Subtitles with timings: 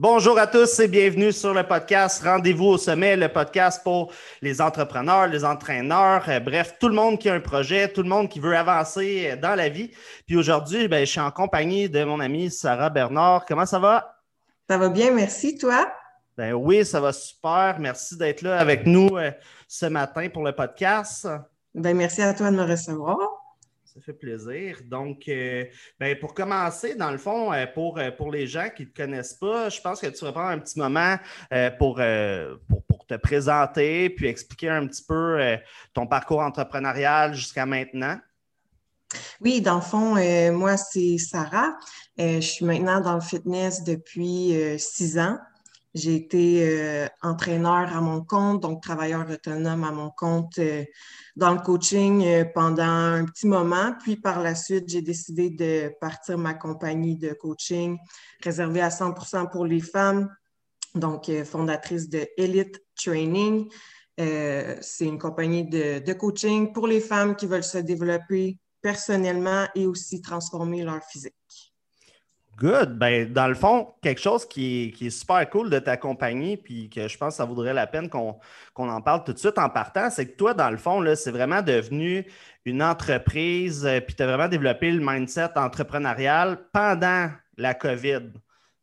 [0.00, 4.60] Bonjour à tous et bienvenue sur le podcast Rendez-vous au sommet, le podcast pour les
[4.60, 8.28] entrepreneurs, les entraîneurs, euh, bref, tout le monde qui a un projet, tout le monde
[8.28, 9.90] qui veut avancer euh, dans la vie.
[10.24, 13.44] Puis aujourd'hui, ben, je suis en compagnie de mon amie Sarah Bernard.
[13.44, 14.14] Comment ça va?
[14.70, 15.58] Ça va bien, merci.
[15.58, 15.92] Toi?
[16.36, 17.78] Ben oui, ça va super.
[17.80, 19.32] Merci d'être là avec nous euh,
[19.66, 21.26] ce matin pour le podcast.
[21.74, 23.18] Ben merci à toi de me recevoir.
[23.98, 24.78] Ça fait plaisir.
[24.84, 25.64] Donc, euh,
[25.98, 28.96] ben, pour commencer, dans le fond, euh, pour, euh, pour les gens qui ne te
[28.96, 31.16] connaissent pas, je pense que tu vas prendre un petit moment
[31.78, 32.00] pour,
[32.88, 35.56] pour, te présenter puis expliquer un petit peu
[35.94, 38.18] ton parcours entrepreneurial jusqu'à maintenant.
[39.40, 40.16] Oui, dans le fond,
[40.52, 41.72] moi, c'est Sarah.
[42.18, 45.38] je suis maintenant dans le fitness depuis six ans.
[45.98, 50.84] J'ai été euh, entraîneur à mon compte, donc travailleur autonome à mon compte euh,
[51.34, 53.94] dans le coaching euh, pendant un petit moment.
[54.00, 57.98] Puis par la suite, j'ai décidé de partir ma compagnie de coaching
[58.44, 60.32] réservée à 100% pour les femmes,
[60.94, 63.68] donc fondatrice de Elite Training.
[64.16, 69.86] C'est une compagnie de, de coaching pour les femmes qui veulent se développer personnellement et
[69.86, 71.34] aussi transformer leur physique.
[72.58, 72.98] Good.
[72.98, 77.06] Ben, dans le fond, quelque chose qui est, super cool de ta compagnie, puis que
[77.06, 78.40] je pense que ça vaudrait la peine qu'on
[78.76, 81.62] en parle tout de suite en partant, c'est que toi, dans le fond, c'est vraiment
[81.62, 82.26] devenu
[82.64, 88.32] une entreprise, euh, puis tu as vraiment développé le mindset entrepreneurial pendant la COVID.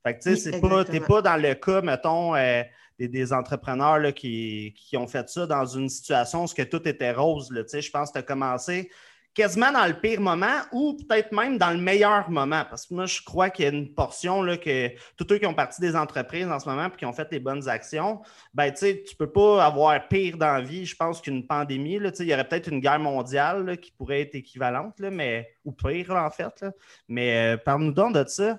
[0.03, 2.63] Fait que tu sais, tu n'es pas dans le cas, mettons, euh,
[2.97, 7.51] des, entrepreneurs là, qui, qui, ont fait ça dans une situation où tout était rose.
[7.51, 8.89] Là, je pense que tu as commencé
[9.35, 12.63] quasiment dans le pire moment ou peut-être même dans le meilleur moment.
[12.67, 15.45] Parce que moi, je crois qu'il y a une portion là, que tous ceux qui
[15.45, 18.21] ont parti des entreprises en ce moment et qui ont fait les bonnes actions,
[18.53, 21.99] ben, tu ne peux pas avoir pire dans la vie, je pense, qu'une pandémie.
[21.99, 25.73] Là, il y aurait peut-être une guerre mondiale qui pourrait être équivalente, là, mais, ou
[25.73, 26.65] pire, en fait.
[27.09, 28.57] Mais euh, parle-nous donc de ça.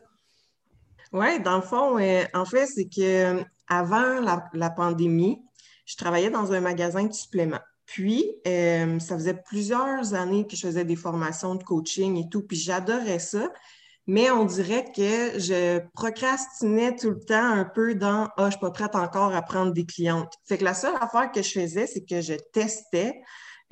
[1.11, 4.21] Oui, dans le fond, euh, en fait, c'est que euh, avant
[4.53, 5.41] la pandémie,
[5.87, 7.63] je travaillais dans un magasin de suppléments.
[7.87, 12.43] Puis, euh, ça faisait plusieurs années que je faisais des formations de coaching et tout,
[12.43, 13.53] puis j'adorais ça.
[14.09, 18.51] Mais on dirait que je procrastinais tout le temps un peu dans Ah, je ne
[18.53, 20.33] suis pas prête encore à prendre des clientes.
[20.45, 23.21] Fait que la seule affaire que je faisais, c'est que je testais,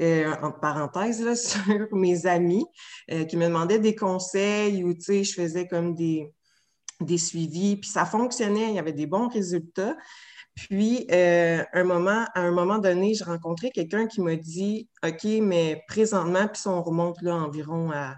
[0.00, 2.64] euh, entre parenthèses, là, sur mes amis
[3.12, 6.32] euh, qui me demandaient des conseils ou, tu sais, je faisais comme des,
[7.00, 9.96] des suivis, puis ça fonctionnait, il y avait des bons résultats.
[10.54, 15.24] Puis, euh, un moment, à un moment donné, j'ai rencontré quelqu'un qui m'a dit OK,
[15.42, 18.16] mais présentement, puis on remonte là environ à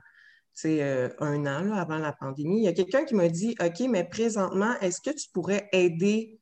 [0.65, 4.05] euh, un an avant la pandémie, il y a quelqu'un qui m'a dit OK, mais
[4.05, 6.39] présentement, est-ce que tu pourrais aider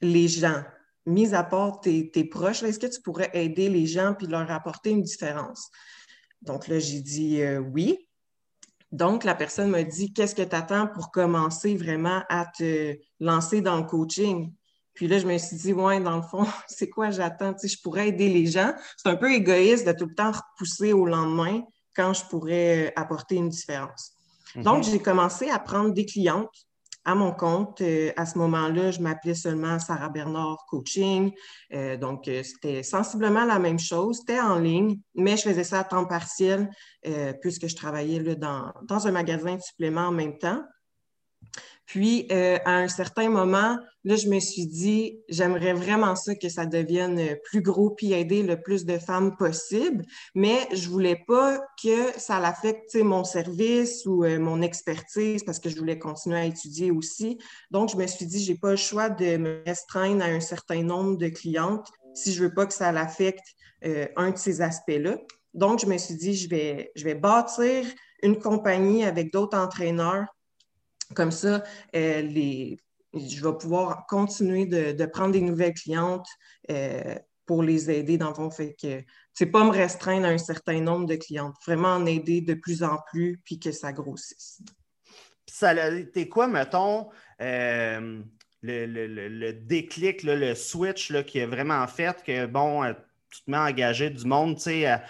[0.00, 0.62] les gens?
[1.06, 4.90] Mis à part tes, proches, est-ce que tu pourrais aider les gens puis leur apporter
[4.90, 5.70] une différence?
[6.40, 8.08] Donc là, j'ai dit euh, oui.
[8.92, 13.60] Donc, la personne m'a dit Qu'est-ce que tu attends pour commencer vraiment à te lancer
[13.60, 14.52] dans le coaching?
[14.94, 17.52] Puis là, je me suis dit, ouais, dans le fond, c'est quoi j'attends?
[17.52, 18.72] Tu sais, je pourrais aider les gens.
[18.96, 21.62] C'est un peu égoïste de tout le temps repousser au lendemain
[21.94, 24.12] quand je pourrais euh, apporter une différence.
[24.56, 24.92] Donc, mhm.
[24.92, 26.50] j'ai commencé à prendre des clientes
[27.04, 27.80] à mon compte.
[27.80, 31.32] Euh, à ce moment-là, je m'appelais seulement Sarah Bernard Coaching.
[31.72, 34.18] Euh, donc, c'était sensiblement la même chose.
[34.20, 36.70] C'était en ligne, mais je faisais ça à temps partiel
[37.42, 40.62] puisque je travaillais là, dans, dans un magasin de suppléments en même temps.
[41.86, 46.48] Puis, euh, à un certain moment, là, je me suis dit, j'aimerais vraiment ça que
[46.48, 51.60] ça devienne plus gros puis aider le plus de femmes possible, mais je voulais pas
[51.82, 56.44] que ça l'affecte mon service ou euh, mon expertise parce que je voulais continuer à
[56.46, 57.38] étudier aussi.
[57.70, 60.82] Donc, je me suis dit, j'ai pas le choix de me restreindre à un certain
[60.82, 63.44] nombre de clientes si je veux pas que ça l'affecte
[63.84, 65.18] euh, un de ces aspects-là.
[65.52, 67.84] Donc, je me suis dit, je vais, je vais bâtir
[68.22, 70.26] une compagnie avec d'autres entraîneurs
[71.14, 71.62] comme ça,
[71.94, 72.76] euh,
[73.14, 76.26] je vais pouvoir continuer de, prendre des nouvelles clientes
[76.70, 77.14] euh,
[77.46, 81.06] pour les aider dans le Fait que c'est pas me restreindre à un certain nombre
[81.06, 84.60] de clientes, vraiment en aider de plus en plus puis que ça grossisse.
[85.46, 87.10] Ça a été quoi, mettons,
[87.40, 88.22] euh,
[88.62, 92.82] le, déclic, le switch qui a vraiment fait que, bon,
[93.30, 95.00] tu te mets à engager du monde, tu sais,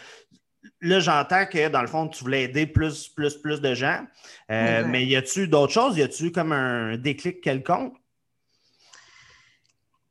[0.81, 4.05] là, j'entends que dans le fond, tu voulais aider plus, plus, plus de gens.
[4.51, 5.97] Euh, mais y a-tu d'autres choses?
[5.97, 7.95] Y a-tu comme un déclic quelconque?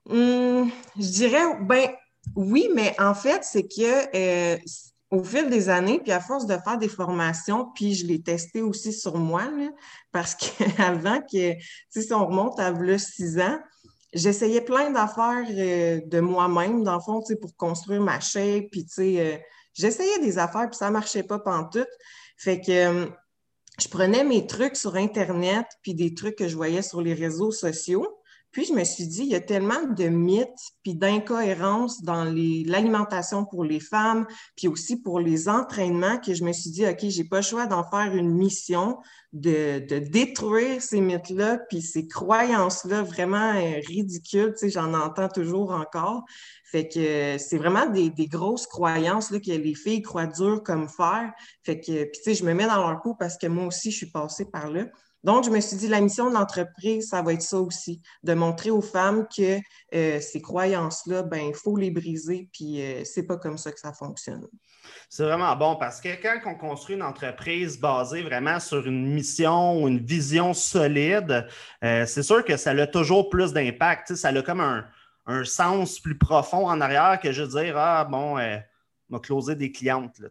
[0.10, 1.90] Hum, je dirais, ben
[2.36, 4.58] oui, mais en fait, c'est que euh,
[5.12, 8.62] au fil des années, puis à force de faire des formations, puis je l'ai testé
[8.62, 9.44] aussi sur moi,
[10.12, 11.54] parce qu'avant que,
[11.90, 13.60] si on remonte à six ans,
[14.14, 18.94] j'essayais plein d'affaires euh, de moi-même, dans le fond, pour construire ma shape, puis tu
[18.94, 21.88] sais J'essayais des affaires, puis ça marchait pas pantoute.
[22.38, 23.08] Fait que euh,
[23.80, 27.52] je prenais mes trucs sur Internet, puis des trucs que je voyais sur les réseaux
[27.52, 28.22] sociaux,
[28.54, 30.48] Puis je me suis dit, il y a tellement de mythes
[30.84, 36.54] puis d'incohérences dans l'alimentation pour les femmes, puis aussi pour les entraînements que je me
[36.54, 39.00] suis dit, OK, j'ai pas le choix d'en faire une mission,
[39.34, 45.30] de, de détruire ces mythes-là, puis ces croyances-là vraiment euh, ridicules, tu sais, j'en entends
[45.30, 46.24] toujours encore.
[46.66, 50.88] Fait que c'est vraiment des, des, grosses croyances là, que les filles croient dur comme
[50.88, 51.32] fer.
[51.64, 53.90] Fait que, puis tu sais, je me mets dans leur peau parce que moi aussi,
[53.90, 54.86] je suis passée par là.
[55.24, 58.34] Donc, je me suis dit, la mission de l'entreprise, ça va être ça aussi, de
[58.34, 59.60] montrer aux femmes que
[59.96, 63.80] euh, ces croyances-là, ben, il faut les briser, puis euh, c'est pas comme ça que
[63.80, 64.46] ça fonctionne.
[65.10, 69.82] C'est vraiment bon parce que quand on construit une entreprise basée vraiment sur une mission
[69.82, 71.48] ou une vision solide,
[71.84, 74.16] euh, c'est sûr que ça a toujours plus d'impact.
[74.16, 74.86] Ça a comme un,
[75.26, 78.58] un sens plus profond en arrière que je dire Ah, bon, euh,
[79.10, 80.20] m'a closé des clientes.
[80.20, 80.30] Là,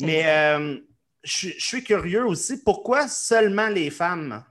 [0.00, 0.76] Mais
[1.22, 4.44] je, suis curieux aussi, pourquoi seulement les femmes?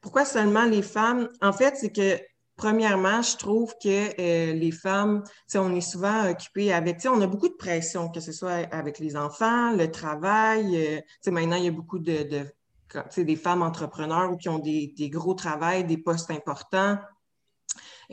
[0.00, 1.28] Pourquoi seulement les femmes?
[1.40, 2.20] En fait, c'est que
[2.58, 5.22] Premièrement, je trouve que euh, les femmes,
[5.54, 9.16] on est souvent occupées avec, on a beaucoup de pression, que ce soit avec les
[9.16, 10.76] enfants, le travail.
[10.76, 12.44] Euh, maintenant, il y a beaucoup de, de
[13.22, 16.98] des femmes entrepreneurs qui ont des, des, gros travails, des postes importants.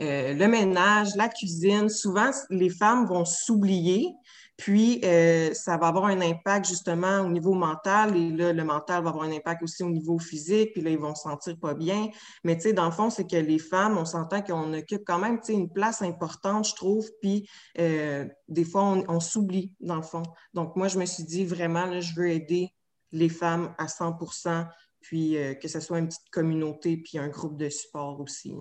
[0.00, 4.14] Euh, le ménage, la cuisine, souvent, les femmes vont s'oublier,
[4.56, 9.02] puis euh, ça va avoir un impact justement au niveau mental, et là, le mental
[9.02, 11.74] va avoir un impact aussi au niveau physique, puis là, ils vont se sentir pas
[11.74, 12.08] bien.
[12.42, 15.18] Mais tu sais, dans le fond, c'est que les femmes, on s'entend qu'on occupe quand
[15.18, 17.48] même, une place importante, je trouve, puis
[17.78, 20.22] euh, des fois, on, s'oublie, dans le fond.
[20.54, 22.72] Donc, moi, je me suis dit, vraiment, je veux aider
[23.12, 24.66] les femmes à 100%
[25.00, 28.52] puis que ce soit une petite communauté, puis un groupe de support aussi.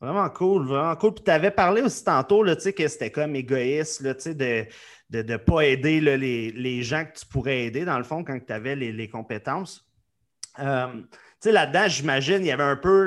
[0.00, 1.14] Vraiment cool, vraiment cool.
[1.14, 4.66] Puis tu avais parlé aussi tantôt là, que c'était comme égoïste là, de
[5.10, 8.38] ne de, pas aider les, les, gens que tu pourrais aider, dans le fond, quand
[8.44, 9.88] tu avais les, les compétences.
[10.58, 11.02] Euh,
[11.44, 13.04] là-dedans, j'imagine, il y avait un peu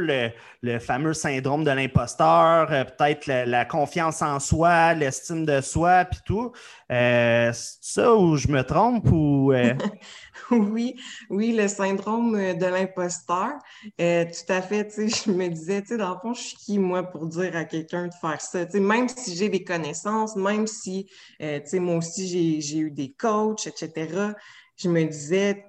[0.61, 6.19] le, fameux syndrome de l'imposteur, euh, peut-être la, confiance en soi, l'estime de soi, puis
[6.25, 6.51] tout.
[6.91, 9.51] Euh, c'est ça où je me trompe ou.
[9.53, 9.73] Euh?
[10.51, 10.95] oui,
[11.29, 13.53] oui, le syndrome de l'imposteur.
[13.97, 17.03] tout à fait, je me disais, tu sais, dans le fond, je suis qui, moi,
[17.03, 18.65] pour dire à quelqu'un de faire ça?
[18.79, 21.07] même si j'ai des connaissances, même si,
[21.39, 24.33] tu sais, moi aussi, j'ai eu des coachs, etc.,
[24.77, 25.65] je me disais,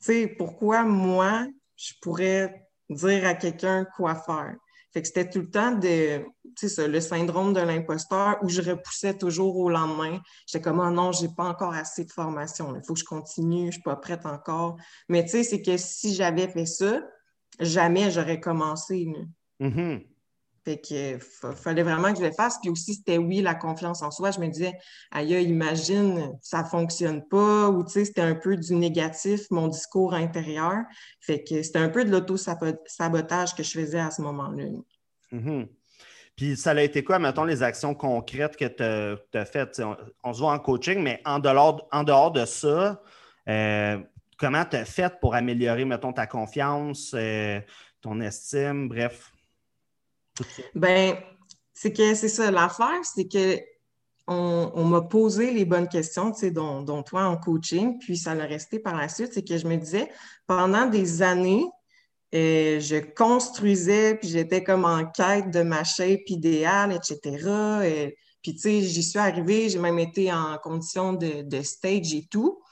[0.00, 1.46] tu sais, pourquoi moi,
[1.82, 4.54] je pourrais dire à quelqu'un quoi faire.
[4.92, 6.22] Fait que c'était tout le temps de,
[6.54, 10.20] sais, le syndrome de l'imposteur où je repoussais toujours au lendemain.
[10.46, 12.76] J'étais comme, oh non, j'ai pas encore assez de formation.
[12.76, 14.76] Il faut que je continue, je suis pas prête encore.
[15.08, 17.00] Mais tu sais, c'est que si j'avais fait ça,
[17.58, 19.08] jamais j'aurais commencé.
[19.60, 20.06] Mm-hmm.
[20.64, 21.18] Fait que
[21.54, 22.58] fallait vraiment que je le fasse.
[22.60, 24.30] Puis aussi, c'était oui, la confiance en soi.
[24.30, 24.72] Je me disais,
[25.10, 30.14] aïe, imagine, ça fonctionne pas, ou tu sais, c'était un peu du négatif, mon discours
[30.14, 30.84] intérieur.
[31.20, 34.64] Fait que c'était un peu de l'auto-sabotage que je faisais à ce moment-là.
[35.32, 35.68] Mm-hmm.
[36.36, 39.82] Puis ça a été quoi, mettons, les actions concrètes que tu as, faites?
[40.22, 43.02] On, se voit en coaching, mais en dehors, en dehors de ça,
[43.48, 43.98] euh,
[44.38, 47.60] comment tu as fait pour améliorer, mettons, ta confiance, euh,
[48.00, 49.32] ton estime, bref?
[50.74, 51.16] Ben,
[51.72, 52.50] c'est que c'est ça.
[52.50, 53.60] L'affaire, c'est que
[54.28, 58.44] on, m'a posé les bonnes questions, tu sais, dont, toi en coaching, puis ça l'a
[58.44, 59.32] resté par la suite.
[59.32, 60.10] C'est que je me disais,
[60.46, 61.66] pendant des années,
[62.34, 67.84] euh, je construisais, puis j'étais comme en quête de ma shape idéale, etc.
[67.84, 72.26] Et, puis, tu sais, j'y suis arrivée, j'ai même été en condition de stage et
[72.30, 72.62] tout.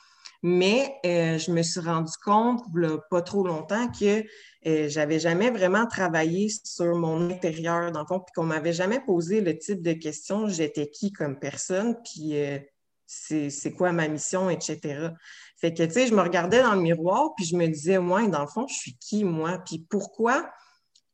[0.42, 2.62] Mais euh, je me suis rendu compte,
[3.10, 4.24] pas trop longtemps, que
[4.66, 9.00] euh, j'avais jamais vraiment travaillé sur mon intérieur, dans le fond, puis qu'on m'avait jamais
[9.00, 12.58] posé le type de questions j'étais qui comme personne, puis euh,
[13.06, 15.10] c'est quoi ma mission, etc.
[15.56, 18.26] Fait que, tu sais, je me regardais dans le miroir, puis je me disais, moi,
[18.28, 19.58] dans le fond, je suis qui, moi?
[19.66, 20.50] Puis pourquoi?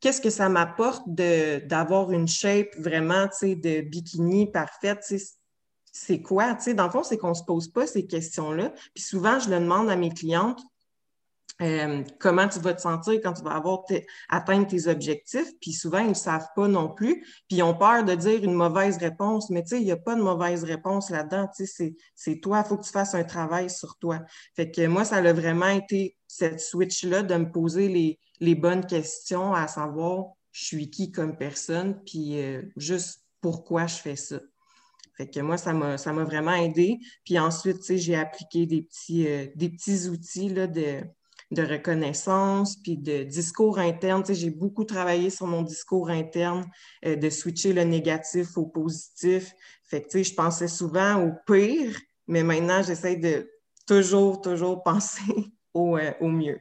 [0.01, 5.03] Qu'est-ce que ça m'apporte d'avoir une shape vraiment, tu sais, de bikini parfaite?
[5.97, 6.55] C'est quoi?
[6.55, 8.73] Tu sais, dans le fond, c'est qu'on ne se pose pas ces questions-là.
[8.95, 10.61] Puis souvent, je le demande à mes clientes.
[11.63, 13.85] Euh, comment tu vas te sentir quand tu vas avoir
[14.29, 15.51] atteint tes objectifs.
[15.59, 17.23] Puis souvent, ils ne savent pas non plus.
[17.49, 19.49] Puis ils ont peur de dire une mauvaise réponse.
[19.49, 21.49] Mais tu sais, il n'y a pas de mauvaise réponse là-dedans.
[21.57, 24.21] Tu sais, c'est toi, il faut que tu fasses un travail sur toi.
[24.55, 28.85] Fait que moi, ça a vraiment été cette switch-là de me poser les, les, bonnes
[28.85, 34.41] questions à savoir je suis qui comme personne, puis euh, juste pourquoi je fais ça.
[35.17, 36.99] Fait que moi, ça m'a, vraiment aidé.
[37.25, 41.01] Puis ensuite, j'ai appliqué des petits, euh, des petits outils là, de,
[41.53, 44.23] de reconnaissance, puis de discours interne.
[44.29, 46.67] j'ai beaucoup travaillé sur mon discours interne,
[47.05, 49.53] euh, de switcher le négatif au positif.
[49.85, 53.51] Fait que, je pensais souvent au pire, mais maintenant, j'essaie de
[53.87, 56.59] toujours, toujours penser au, euh, au mieux.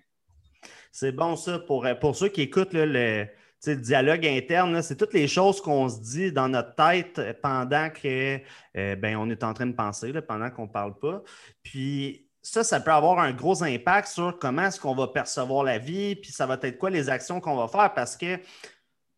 [0.92, 1.60] C'est bon ça.
[1.60, 3.28] Pour, pour ceux qui écoutent le,
[3.68, 8.40] le dialogue interne, c'est toutes les choses qu'on se dit dans notre tête pendant que
[8.78, 11.22] euh, ben, on est en train de penser, pendant qu'on ne parle pas.
[11.64, 15.80] Puis ça, ça peut avoir un gros impact sur comment est-ce qu'on va percevoir la
[15.80, 18.40] vie, puis ça va être quoi les actions qu'on va faire parce que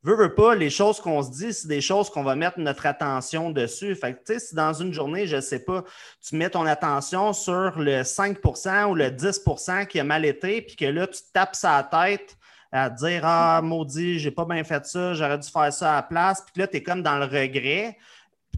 [0.04, 2.86] veux, veux pas, les choses qu'on se dit, c'est des choses qu'on va mettre notre
[2.86, 3.94] attention dessus.
[3.96, 5.84] Fait que, tu sais, si dans une journée, je ne sais pas,
[6.26, 10.76] tu mets ton attention sur le 5% ou le 10% qui a mal été, puis
[10.76, 12.38] que là, tu tapes sa tête
[12.72, 16.04] à dire Ah, maudit, j'ai pas bien fait ça, j'aurais dû faire ça à la
[16.04, 17.98] place, puis là, tu es comme dans le regret.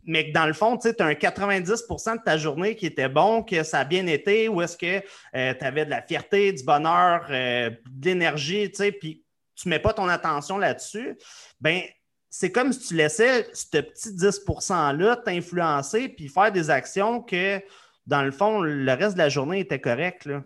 [0.06, 3.44] Mais que dans le fond, tu as un 90% de ta journée qui était bon,
[3.44, 5.04] que ça a bien été, ou est-ce que
[5.36, 9.24] euh, tu avais de la fierté, du bonheur, euh, de l'énergie, tu sais, puis
[9.56, 11.18] tu ne mets pas ton attention là-dessus,
[11.60, 11.82] ben
[12.30, 17.62] c'est comme si tu laissais ce petit 10 %-là t'influencer puis faire des actions que,
[18.06, 20.26] dans le fond, le reste de la journée était correct.
[20.26, 20.44] Là.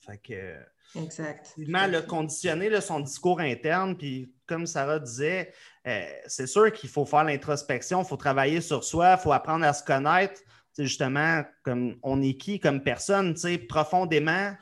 [0.00, 0.54] Fait que.
[0.94, 1.54] Exact.
[1.56, 5.52] le conditionner son discours interne, puis comme Sarah disait,
[5.86, 9.64] euh, c'est sûr qu'il faut faire l'introspection, il faut travailler sur soi, il faut apprendre
[9.64, 10.40] à se connaître.
[10.72, 13.34] C'est justement, comme on est qui comme personne,
[13.68, 14.54] profondément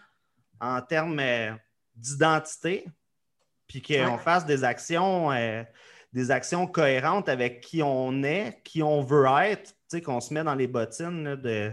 [0.61, 1.53] en termes euh,
[1.95, 2.87] d'identité,
[3.69, 5.63] puis qu'on fasse des actions, euh,
[6.13, 10.55] des actions cohérentes avec qui on est, qui on veut être, qu'on se met dans
[10.55, 11.73] les bottines de,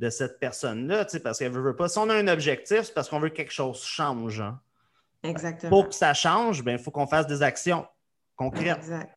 [0.00, 1.88] de cette personne-là, parce qu'elle ne veut pas.
[1.88, 4.40] Si on a un objectif, c'est parce qu'on veut que quelque chose change.
[4.40, 4.58] Hein.
[5.22, 5.70] Exactement.
[5.70, 7.86] Pour que ça change, ben, il faut qu'on fasse des actions
[8.34, 8.78] concrètes.
[8.78, 9.16] Exact.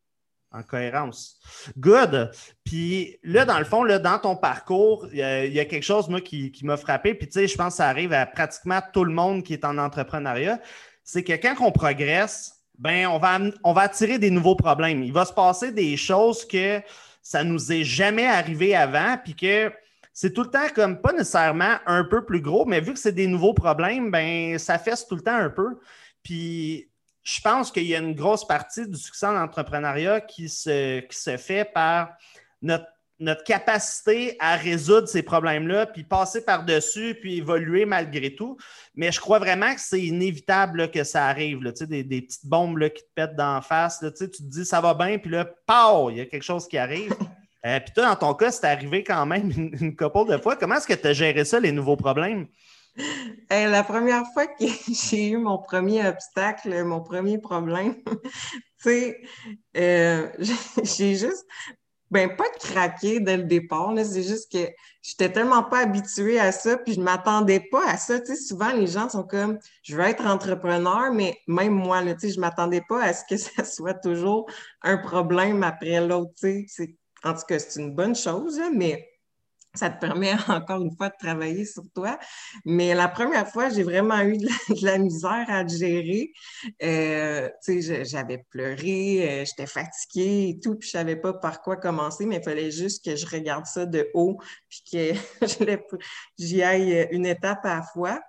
[0.51, 1.39] En cohérence.
[1.79, 2.29] Good.
[2.63, 6.21] Puis là, dans le fond, là, dans ton parcours, il y, a quelque chose, moi,
[6.21, 7.15] qui, qui m'a frappé.
[7.15, 9.65] Puis, tu sais, je pense que ça arrive à pratiquement tout le monde qui est
[9.65, 10.59] en entrepreneuriat
[11.03, 15.03] c'est que quand on progresse, ben, on va, on va attirer des nouveaux problèmes.
[15.03, 16.81] Il va se passer des choses que
[17.21, 19.71] ça nous est jamais arrivé avant, puis que
[20.13, 23.12] c'est tout le temps comme pas nécessairement un peu plus gros, mais vu que c'est
[23.12, 25.79] des nouveaux problèmes, ben, ça fesse tout le temps un peu.
[26.22, 26.89] Puis
[27.24, 31.17] je pense qu'il y a une grosse partie du succès en entrepreneuriat qui se, qui
[31.17, 32.15] se fait par
[32.62, 32.86] notre
[33.20, 38.58] notre capacité à résoudre ces problèmes-là, puis passer par-dessus, puis évoluer malgré tout.
[38.96, 41.60] Mais je crois vraiment que c'est inévitable que ça arrive.
[41.62, 44.03] des, petites bombes là, qui te pètent d'en face.
[44.17, 46.77] tu te dis ça va bien, puis là, pow, il y a quelque chose qui
[46.77, 47.15] arrive.
[47.65, 50.55] Euh, puis toi, dans ton cas, c'est arrivé quand même une, couple de fois.
[50.55, 52.48] Comment est-ce que tu as géré ça, les nouveaux problèmes?
[53.50, 58.22] la première fois que j'ai eu mon premier obstacle, mon premier problème, tu
[58.77, 59.22] sais,
[59.77, 60.27] euh,
[60.84, 61.46] j'ai juste
[62.12, 66.77] ben pas craquer dès le départ, c'est juste que j'étais tellement pas habituée à ça,
[66.77, 68.20] puis je m'attendais pas à ça.
[68.20, 72.20] Tu sais, souvent, les gens sont comme, je veux être entrepreneur, mais même moi, tu
[72.20, 74.48] sais, je m'attendais pas à ce que ça soit toujours
[74.84, 76.34] un problème après l'autre.
[76.39, 79.10] Tu sais, en tout cas, c'est une bonne chose, mais
[79.75, 82.20] ça te permet encore une fois de travailler sur toi.
[82.65, 84.48] Mais la première fois, j'ai vraiment eu de
[84.86, 86.32] la, misère à gérer.
[86.82, 92.25] Euh, j'avais pleuré, euh, j'étais fatiguée et tout, puis je savais pas par quoi commencer,
[92.25, 94.38] mais il fallait juste que je regarde ça de haut,
[94.70, 95.13] puis que
[96.38, 98.20] j'y aille une étape à la fois.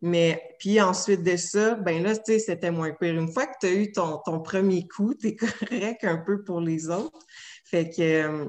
[0.00, 3.14] Mais puis ensuite de ça, ben là, tu sais, c'était moins pire.
[3.14, 6.44] Une fois que tu as eu ton, ton premier coup, tu es correct un peu
[6.44, 7.18] pour les autres.
[7.64, 8.46] Fait que euh,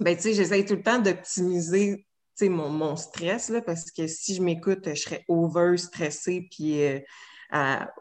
[0.00, 2.06] ben, tu sais, j'essaye tout le temps d'optimiser
[2.42, 6.98] mon, mon stress, là, parce que si je m'écoute, je serais over stressée, puis euh,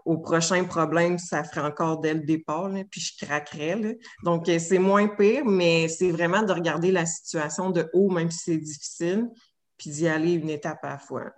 [0.06, 3.76] au prochain problème, ça ferait encore dès le départ, puis je craquerais.
[3.76, 3.90] Là.
[4.24, 8.32] Donc, euh, c'est moins pire, mais c'est vraiment de regarder la situation de haut, même
[8.32, 9.30] si c'est difficile,
[9.78, 11.32] puis d'y aller une étape à la fois.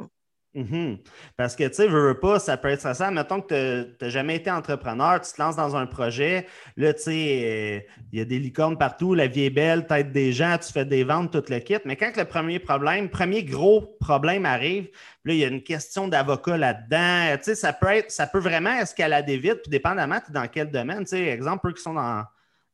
[0.55, 0.99] Mhm.
[1.35, 3.11] Parce que, tu sais, veux, pas, ça peut être stressant.
[3.11, 6.47] Mettons que tu n'as jamais été entrepreneur, tu te lances dans un projet,
[6.77, 10.31] là, tu sais, il y a des licornes partout, la vie est belle, tête des
[10.31, 11.77] gens, tu fais des ventes, tout le kit.
[11.83, 14.87] Mais quand le premier problème, premier gros problème arrive,
[15.25, 18.39] là, il y a une question d'avocat là-dedans, tu sais, ça peut être, ça peut
[18.39, 20.99] vraiment escalader vite, puis dépendamment, tu es dans quel domaine.
[20.99, 22.23] Tu sais, exemple, eux qui sont dans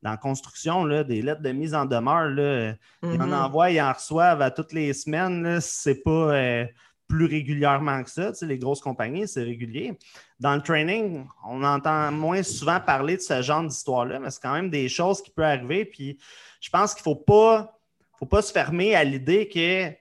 [0.02, 2.74] dans la construction, là, des lettres de mise en demeure, là,
[3.04, 3.34] ils en mhm.
[3.34, 5.60] envoient, ils en reçoivent à toutes les semaines.
[5.62, 6.66] C'est pas, euh,
[7.12, 8.32] plus régulièrement que ça.
[8.32, 10.00] Tu sais, les grosses compagnies, c'est régulier.
[10.40, 14.54] Dans le training, on entend moins souvent parler de ce genre d'histoire-là, mais c'est quand
[14.54, 15.84] même des choses qui peuvent arriver.
[15.84, 16.18] Puis
[16.62, 17.78] je pense qu'il ne faut pas,
[18.18, 19.92] faut pas se fermer à l'idée que,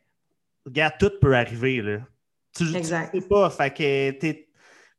[0.65, 1.83] regarde, tout peut arriver.
[1.83, 1.99] Là.
[2.57, 3.51] Tu ne sais pas.
[3.51, 4.33] Fait que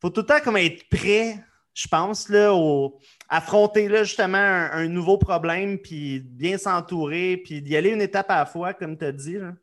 [0.01, 1.37] faut tout le temps comme être prêt,
[1.73, 2.99] je pense, là, au,
[3.29, 8.39] affronter là, justement un, nouveau problème, puis bien s'entourer, puis d'y aller une étape à
[8.39, 9.37] la fois, comme tu as dit.
[9.37, 9.53] Là.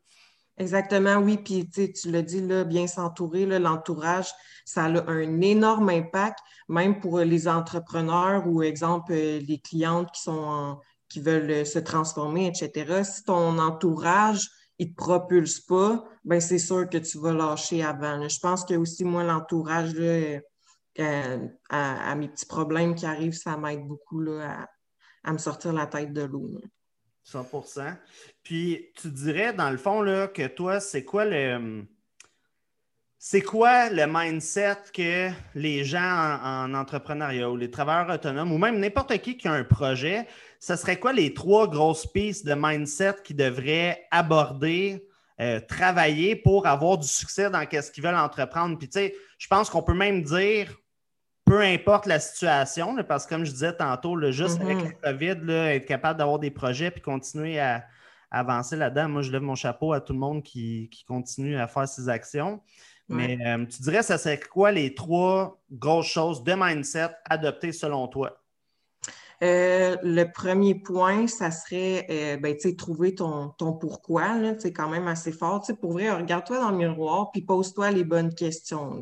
[0.59, 1.37] Exactement, oui.
[1.37, 4.27] Puis tu l'as dit, là, bien s'entourer, l'entourage,
[4.65, 10.21] ça a un énorme impact, même pour les entrepreneurs ou, exemple, euh, les clientes qui
[10.21, 13.03] sont qui veulent se transformer, etc.
[13.03, 14.47] Si ton entourage,
[14.79, 18.27] ne te propulse pas, ben c'est sûr que tu vas lâcher avant.
[18.27, 19.93] Je pense que aussi, moi, l'entourage,
[21.69, 24.67] à, mes petits problèmes qui arrivent, ça m'aide beaucoup là,
[25.23, 26.51] à, me sortir la tête de l'eau.
[27.23, 27.45] 100
[28.49, 31.85] Puis tu dirais, dans le fond, là, que toi, c'est quoi le.
[33.19, 38.79] C'est quoi le mindset que les gens en, entrepreneuriat ou les travailleurs autonomes ou même
[38.79, 40.25] n'importe qui qui a un projet,
[40.59, 45.07] ce serait quoi les trois grosses pistes de mindset qu'ils devraient aborder,
[45.39, 48.79] euh, travailler pour avoir du succès dans ce qu'ils veulent entreprendre?
[48.79, 50.75] Puis tu sais, je pense qu'on peut même dire
[51.45, 54.95] peu importe la situation, parce que comme je disais tantôt, juste avec mm-hmm.
[55.03, 57.85] la COVID, être capable d'avoir des projets puis continuer à,
[58.31, 59.09] avancer là-dedans.
[59.09, 62.61] Moi, je lève mon chapeau à tout le monde qui, continue à faire ses actions.
[63.11, 68.07] Mais euh, tu dirais, ça serait quoi les trois grosses choses de mindset adoptées selon
[68.07, 68.39] toi?
[69.41, 74.35] Euh, le premier point, ça serait euh, ben, trouver ton, ton pourquoi.
[74.59, 75.65] C'est quand même assez fort.
[75.79, 79.01] pour vrai, regarde-toi dans le miroir puis pose-toi les bonnes questions.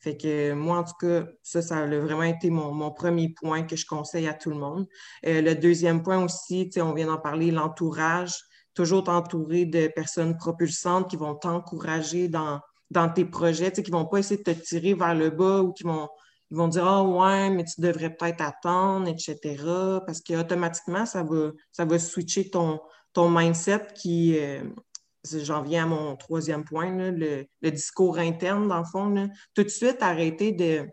[0.00, 3.76] Fait que moi, en tout cas, ça, ça a vraiment été mon, premier point que
[3.76, 4.86] je conseille à tout le monde.
[5.26, 8.34] Euh, le deuxième point aussi, on vient d'en parler, l'entourage.
[8.78, 12.60] Toujours t'entourer de personnes propulsantes qui vont t'encourager dans,
[12.92, 15.72] dans tes projets, qui ne vont pas essayer de te tirer vers le bas ou
[15.72, 16.08] qui vont,
[16.52, 20.00] vont dire Ah ouais, mais tu devrais peut-être attendre, etc.
[20.06, 22.78] Parce qu'automatiquement, ça va, ça va switcher ton,
[23.12, 24.62] ton mindset qui, euh,
[25.24, 29.28] j'en viens à mon troisième point, le, discours interne, dans le fond.
[29.54, 30.88] Tout de suite, arrêter de,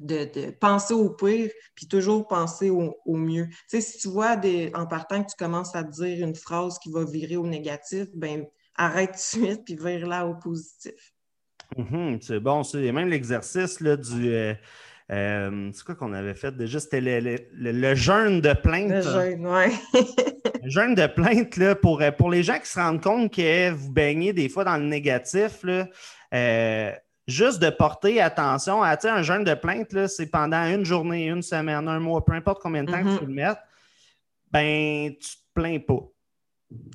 [0.00, 3.46] de, penser au pire, puis toujours penser au, mieux.
[3.48, 4.36] Tu sais, si tu vois
[4.74, 8.46] en partant que tu commences à dire une phrase qui va virer au négatif, ben
[8.76, 11.12] arrête tout de suite, puis vire là au positif.
[11.76, 14.32] Mm-hmm, c'est bon, c'est même l'exercice du.
[14.32, 14.54] Euh,
[15.10, 16.78] euh, c'est quoi qu'on avait fait déjà?
[16.78, 18.90] C'était le, jeûne de plainte.
[18.90, 20.00] Le jeûne, oui.
[20.62, 23.70] le jeûne de plainte, là, pour, euh, pour les gens qui se rendent compte que
[23.70, 25.88] vous baignez des fois dans le négatif, là,
[26.32, 26.92] euh,
[27.30, 31.88] juste de porter attention à un jeûne de plainte, c'est pendant une journée, une semaine,
[31.88, 33.18] un mois, peu importe combien de temps que mm-hmm.
[33.18, 33.58] tu le mettes,
[34.50, 36.02] ben, tu te plains pas.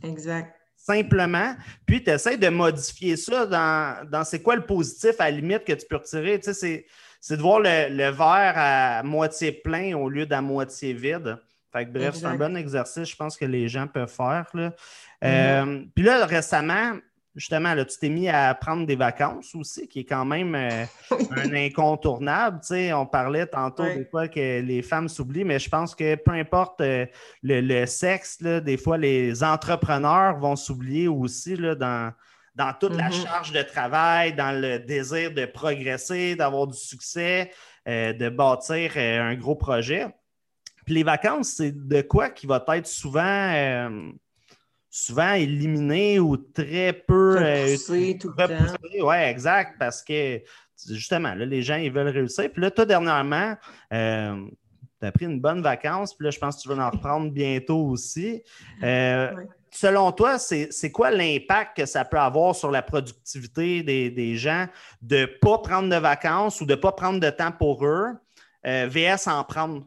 [0.04, 5.26] Exact simplement, puis tu essaies de modifier ça dans, dans c'est quoi le positif à
[5.26, 6.39] la limite que tu peux retirer.
[6.39, 6.86] Tu sais,
[7.19, 11.39] c'est de voir le, verre à moitié plein au lieu d'à moitié vide.
[11.74, 14.48] Fait bref, c'est un bon exercice, je pense que les gens peuvent faire.
[14.54, 14.74] Là.
[15.24, 15.89] Euh, mm-hmm.
[15.95, 16.93] puis là, récemment,
[17.36, 20.86] justement, là, tu t'es mis à prendre des vacances aussi, qui est quand même euh,
[21.32, 22.62] un incontournable.
[22.93, 26.82] on parlait tantôt des fois que les femmes s'oublient, mais je pense que peu importe
[26.82, 27.06] euh,
[27.43, 32.13] le, sexe, des fois, les entrepreneurs vont s'oublier aussi là, dans,
[32.56, 33.24] dans toute la mm-hmm.
[33.24, 37.52] charge de travail, dans le désir de progresser, d'avoir du succès,
[37.88, 40.08] euh, de bâtir un gros projet.
[40.86, 43.89] Puis les vacances, c'est de quoi qui va être souvent,
[44.98, 48.76] souvent éliminé ou très peu repoussé tout le temps.
[49.02, 50.42] Oui, exact, parce que
[50.90, 52.50] justement, là, les gens, ils veulent réussir.
[52.52, 53.56] Puis là, toi, dernièrement,
[53.92, 57.32] tu as pris une bonne vacance, puis là, je pense que tu vas en reprendre
[57.32, 58.42] bientôt aussi
[59.76, 64.68] selon toi, c'est quoi l'impact que ça peut avoir sur la productivité des, gens
[65.02, 68.08] de ne pas prendre de vacances ou de ne pas prendre de temps pour eux,
[68.66, 69.84] euh, VS en prendre?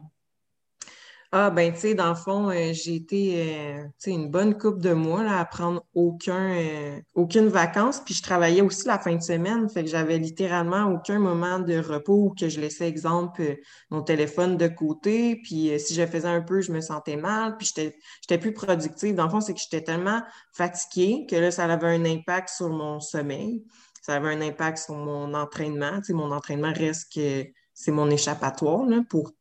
[1.31, 4.93] Ah, ben, tu sais, dans le fond, euh, j'ai été, euh, une bonne coupe de
[4.93, 7.99] mois là, à prendre aucun, euh, aucune vacances.
[8.03, 9.69] Puis je travaillais aussi la fin de semaine.
[9.69, 13.57] Fait que j'avais littéralement aucun moment de repos où que je laissais, exemple,
[13.91, 15.35] mon téléphone de côté.
[15.43, 17.57] Puis si je faisais un peu, je me sentais mal.
[17.57, 19.13] Puis j'étais plus productive.
[19.13, 22.69] Dans le fond, c'est que j'étais tellement fatiguée que là, ça avait un impact sur
[22.69, 23.63] mon sommeil.
[24.01, 25.97] Ça avait un impact sur mon entraînement.
[25.97, 29.31] Tu sais, mon entraînement reste que c'est mon échappatoire là, pour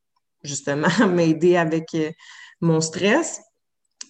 [0.42, 2.10] justement m'aider avec euh,
[2.60, 3.40] mon stress.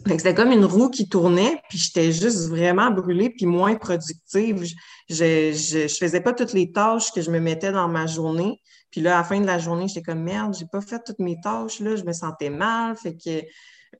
[0.06, 4.64] C'était comme une roue qui tournait, puis j'étais juste vraiment brûlée, puis moins productive.
[5.08, 8.60] Je, je, faisais pas toutes les tâches que je me mettais dans ma journée.
[8.92, 11.18] Puis là, à la fin de la journée, j'étais comme merde, j'ai pas fait toutes
[11.18, 12.96] mes tâches, là, je me sentais mal.
[12.96, 13.44] Fait que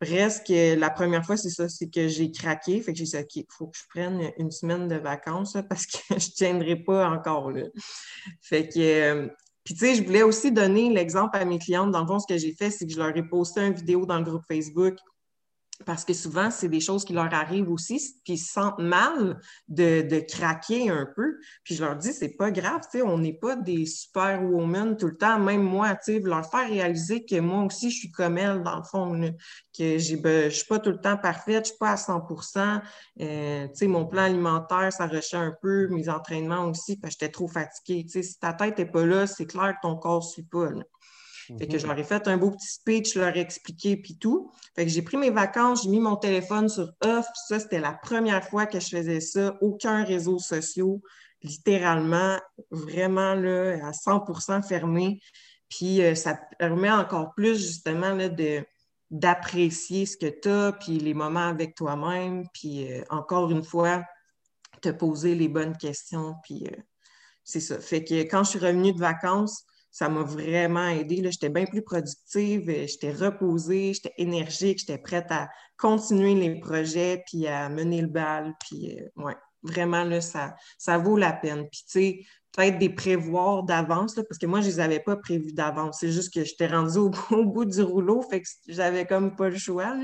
[0.01, 2.81] presque la première fois, c'est ça, c'est que j'ai craqué.
[2.81, 5.87] Fait que j'ai dit, OK, il faut que je prenne une semaine de vacances parce
[5.87, 7.65] que je tiendrai pas encore là.
[8.41, 9.29] Fait que euh,
[9.69, 11.91] puis, tu sais, je voulais aussi donner l'exemple à mes clientes.
[11.91, 14.07] Dans le fond, ce que j'ai fait, c'est que je leur ai posté une vidéo
[14.07, 14.95] dans le groupe Facebook
[15.87, 19.41] parce que souvent, c'est des choses qui leur arrivent aussi, puis ils se sentent mal
[19.69, 21.39] de, craquer un peu.
[21.63, 25.07] Puis je leur dis, c'est pas grave, tu sais, on n'est pas des superwomen tout
[25.07, 28.77] le temps, même moi, leur faire réaliser que moi aussi, je suis comme elle, dans
[28.77, 29.21] le fond,
[29.77, 32.27] que j'ai, ben, je suis pas tout le temps parfaite, je suis pas à 100
[33.21, 37.21] euh, Tu sais, mon plan alimentaire, ça rushait un peu, mes entraînements aussi, parce que
[37.21, 38.05] j'étais trop fatiguée.
[38.05, 40.43] Tu sais, si ta tête n'est pas là, c'est clair que ton corps ne suit
[40.43, 40.71] pas.
[41.57, 41.91] Fait que je mhm.
[41.91, 44.51] leur ai fait un beau petit speech, je leur ai expliqué, puis tout.
[44.75, 47.27] Fait que j'ai pris mes vacances, j'ai mis mon téléphone sur off.
[47.49, 49.57] Ça, c'était la première fois que je faisais ça.
[49.61, 50.99] Aucun réseau social,
[51.43, 52.39] littéralement
[52.71, 55.21] vraiment là, à 100% fermé.
[55.69, 58.65] Puis euh, ça permet encore plus justement là, de,
[59.11, 64.05] d'apprécier ce que tu as, puis les moments avec toi-même, puis euh, encore une fois,
[64.83, 66.77] te poser les bonnes questions, puis euh,
[67.45, 67.81] c'est ça.
[67.81, 71.23] Fait que quand je suis revenue de vacances, ça m'a vraiment aidé.
[71.31, 77.47] J'étais bien plus productive, j'étais reposée, j'étais énergique, j'étais prête à continuer les projets, puis
[77.47, 81.69] à mener le bal, puis ouais vraiment, là, ça, ça vaut la peine.
[81.71, 82.21] Puis, tu sais,
[82.53, 85.99] peut-être des prévoirs d'avance, parce que moi, je ne les avais pas prévus d'avance.
[86.01, 86.99] C'est juste que j'étais rendue
[87.31, 89.97] au, bout du rouleau, fait que j'avais comme pas le choix.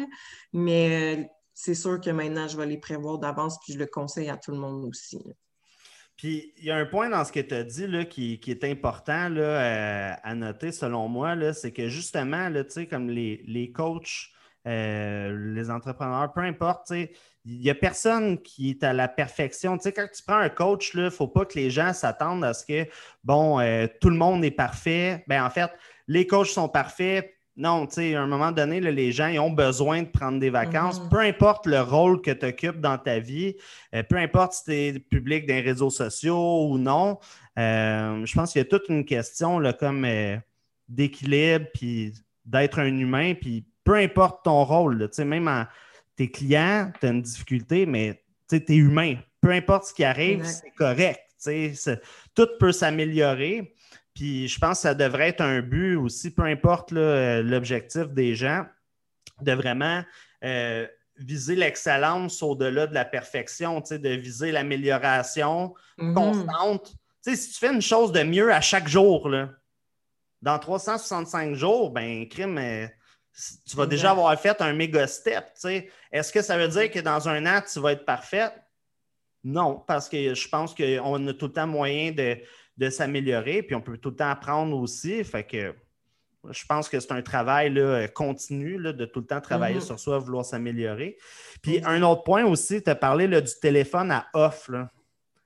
[0.52, 4.28] Mais euh, c'est sûr que maintenant, je vais les prévoir d'avance, puis je le conseille
[4.30, 5.18] à tout le monde aussi.
[6.16, 8.64] Puis il y a un point dans ce que tu as dit là, qui, est
[8.64, 14.30] important là, euh, à noter selon moi, c'est que justement, là, comme les, les coachs,
[14.66, 19.76] euh, les entrepreneurs, peu importe, il n'y a personne qui est à la perfection.
[19.76, 22.44] Tu sais, quand tu prends un coach, il ne faut pas que les gens s'attendent
[22.44, 22.88] à ce que,
[23.24, 25.22] bon, euh, tout le monde est parfait.
[25.28, 25.70] Ben, en fait,
[26.08, 27.33] les coachs sont parfaits.
[27.56, 30.50] Non, tu sais, à un moment donné, les gens ils ont besoin de prendre des
[30.50, 31.00] vacances.
[31.00, 31.08] Mm-hmm.
[31.08, 33.56] Peu importe le rôle que tu occupes dans ta vie,
[33.94, 37.18] euh, peu importe si tu es public les réseaux sociaux ou non,
[37.58, 40.06] euh, je pense qu'il y a toute une question là, comme
[40.88, 42.12] d'équilibre, puis
[42.44, 45.64] d'être un humain, puis peu importe ton rôle, tu sais, même en
[46.16, 49.16] tes clients, tu as une difficulté, mais tu es humain.
[49.40, 51.20] Peu importe ce qui arrive, c'est correct.
[52.34, 53.74] Tout peut s'améliorer.
[54.14, 58.64] Puis je pense que ça devrait être un but aussi, peu importe l'objectif des gens,
[59.40, 60.04] de vraiment
[60.44, 66.14] euh, viser l'excellence au-delà de la perfection, de viser l'amélioration mm-hmm.
[66.14, 66.94] constante.
[67.22, 69.50] si tu fais une chose de mieux à chaque jour, là,
[70.42, 72.86] dans 365 jours, ben, crime, euh,
[73.68, 75.46] tu vas déjà avoir fait un méga step.
[76.12, 78.52] Est-ce que ça veut dire que dans un an, tu vas être parfaite?
[79.42, 82.38] Non, parce que je pense qu'on a tout le temps moyen de,
[82.90, 85.22] s'améliorer, puis on peut tout le temps apprendre aussi.
[85.24, 85.74] Fait que
[86.50, 89.86] je pense que c'est un travail là, continu de tout le temps travailler mm-hmm.
[89.86, 91.16] sur soi, vouloir s'améliorer.
[91.62, 94.70] Puis un autre point aussi, tu as parlé du téléphone à off.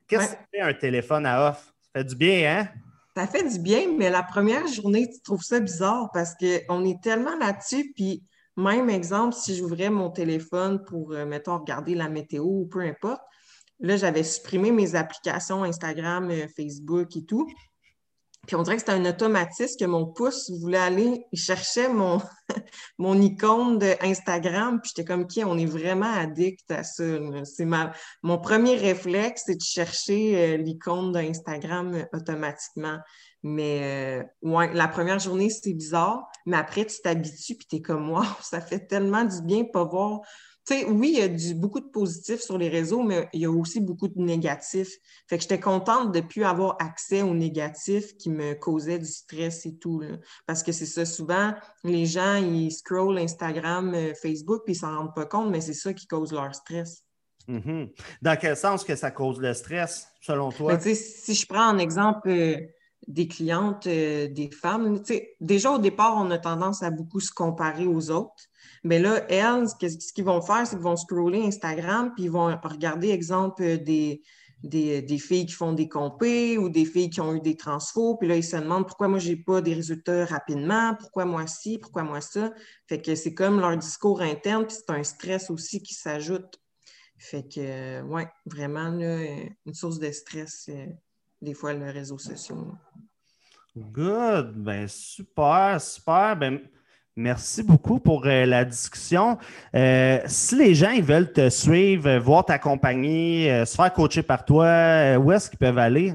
[0.08, 1.72] Qu'est-ce que c'est un téléphone à off?
[1.82, 2.68] Ça fait du bien, hein?
[3.18, 7.02] ça fait du bien, mais la première journée, tu trouves ça bizarre parce qu'on est
[7.02, 7.92] tellement là-dessus.
[7.96, 8.22] Puis,
[8.56, 13.20] même exemple, si j'ouvrais mon téléphone pour, euh, mettons, regarder la météo ou peu importe,
[13.80, 17.48] là, j'avais supprimé mes applications Instagram, euh, Facebook et tout.
[18.46, 22.18] Puis on dirait que c'était un automatisme que mon pouce voulait aller, il cherchait mon,
[22.98, 24.80] mon icône d'Instagram.
[24.80, 27.04] Puis j'étais comme, qui on est vraiment addict à ça.
[27.44, 32.98] C'est ma, mon premier réflexe, c'est de chercher euh, l'icône d'Instagram euh, automatiquement.
[33.42, 38.04] Mais ouais, la première journée, c'est bizarre, mais après, tu t'habitues, puis tu es comme,
[38.04, 40.22] moi, ça fait tellement du bien de pas voir
[40.88, 43.50] oui, il y a du, beaucoup de positifs sur les réseaux, mais il y a
[43.50, 44.96] aussi beaucoup de négatifs.
[45.28, 49.06] Fait que j'étais contente de ne plus avoir accès aux négatifs qui me causaient du
[49.06, 50.02] stress et tout.
[50.46, 51.54] Parce que c'est ça, souvent,
[51.84, 55.74] les gens, ils scrollent Instagram, euh, Facebook, puis ils s'en rendent pas compte, mais c'est
[55.74, 57.04] ça qui cause leur stress.
[57.48, 57.92] Mm-hmm.
[58.22, 60.76] Dans quel sens que ça cause le stress, selon toi?
[60.76, 62.58] Ben, si je prends un exemple euh,
[63.06, 65.00] des clientes, euh, des femmes,
[65.40, 68.44] déjà au départ, on a tendance à beaucoup se comparer aux autres.
[68.84, 72.54] Mais là, elles, ce qu'ils vont faire, c'est qu'ils vont scroller Instagram, puis ils vont
[72.62, 74.22] regarder, exemple, des,
[74.62, 78.16] des, filles qui font des compés ou des filles qui ont eu des transfos.
[78.16, 81.46] Puis là, ils se demandent pourquoi moi, je n'ai pas des résultats rapidement, pourquoi moi
[81.46, 82.52] ci, pourquoi moi ça?
[82.88, 86.60] Fait que c'est comme leur discours interne, puis c'est un stress aussi qui s'ajoute.
[87.18, 90.86] Fait que, ouais, vraiment, une source de stress, euh,
[91.40, 92.74] des fois, les réseaux sociaux.
[93.76, 94.54] Good.
[94.56, 96.36] Ben, super, super.
[96.36, 96.60] Ben,
[97.18, 99.38] Merci beaucoup pour euh, la discussion.
[99.74, 104.22] Euh, si les gens ils veulent te suivre, euh, voir ta compagnie, se faire coacher
[104.22, 106.14] par toi, où est-ce qu'ils peuvent aller?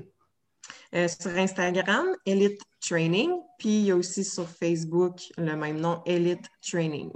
[0.94, 6.46] sur Instagram, Elite Training, puis il y a aussi sur Facebook le même nom, Elite
[6.62, 7.12] Training.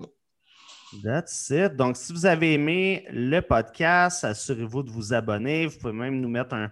[1.04, 1.76] That's it.
[1.76, 5.66] Donc, si vous avez aimé le podcast, assurez-vous de vous abonner.
[5.68, 6.72] Vous pouvez même nous mettre un,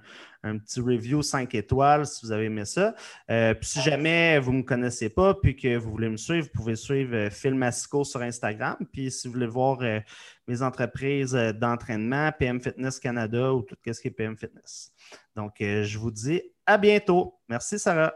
[0.59, 2.93] petit review 5 étoiles si vous avez aimé ça.
[3.31, 6.45] Euh, puis si jamais vous ne me connaissez pas puis que vous voulez me suivre,
[6.45, 8.77] vous pouvez suivre euh, Phil Massico sur Instagram.
[8.93, 9.99] Puis si vous voulez voir euh,
[10.47, 14.93] mes entreprises d'entraînement, PM Fitness Canada ou tout ce qui est PM Fitness.
[15.35, 17.39] Donc, je vous dis à bientôt.
[17.49, 18.13] Merci, Sarah.